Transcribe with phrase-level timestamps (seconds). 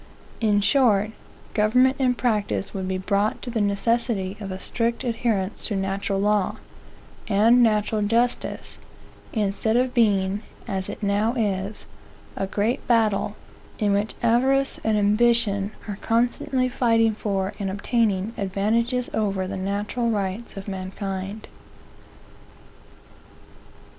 [0.39, 1.11] In short,
[1.53, 6.19] government in practice would be brought to the necessity of a strict adherence to natural
[6.19, 6.55] law,
[7.27, 8.79] and natural justice,
[9.31, 11.85] instead of being, as it now is,
[12.35, 13.35] a great battle,
[13.77, 20.09] in which avarice and ambition are constantly fighting for and obtaining advantages over the natural
[20.09, 21.47] rights of mankind.